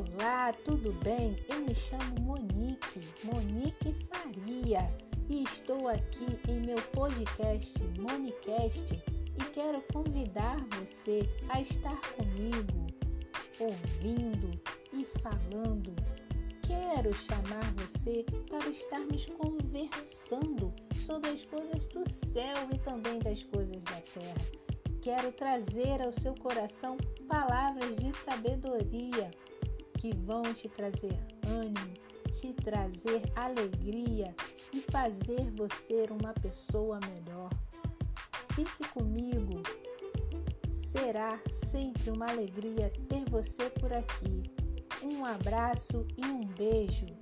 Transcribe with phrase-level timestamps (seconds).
[0.00, 1.36] Olá, tudo bem?
[1.46, 4.90] Eu me chamo Monique, Monique Faria,
[5.28, 12.86] e estou aqui em meu podcast Monicast e quero convidar você a estar comigo,
[13.58, 14.58] ouvindo
[14.94, 15.94] e falando.
[16.62, 23.84] Quero chamar você para estarmos conversando sobre as coisas do céu e também das coisas
[23.84, 24.70] da terra.
[25.02, 26.96] Quero trazer ao seu coração
[27.28, 29.30] palavras de sabedoria
[30.00, 31.14] que vão te trazer
[31.46, 31.92] ânimo,
[32.32, 34.34] te trazer alegria
[34.72, 37.50] e fazer você uma pessoa melhor.
[38.54, 39.62] Fique comigo.
[40.72, 44.42] Será sempre uma alegria ter você por aqui.
[45.02, 47.19] Um abraço e um beijo.